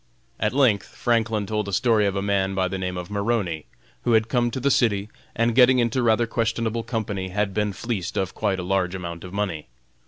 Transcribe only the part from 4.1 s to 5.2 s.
had come to the city,